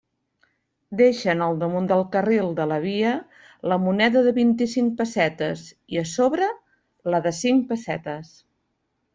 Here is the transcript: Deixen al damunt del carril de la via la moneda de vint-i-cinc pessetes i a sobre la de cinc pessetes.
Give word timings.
Deixen 1.01 1.43
al 1.47 1.59
damunt 1.63 1.89
del 1.91 2.01
carril 2.15 2.49
de 2.61 2.65
la 2.71 2.79
via 2.87 3.11
la 3.73 3.79
moneda 3.85 4.25
de 4.29 4.33
vint-i-cinc 4.39 4.97
pessetes 5.03 5.69
i 5.97 6.03
a 6.05 6.07
sobre 6.17 6.51
la 7.15 7.25
de 7.29 7.37
cinc 7.45 7.73
pessetes. 7.75 8.35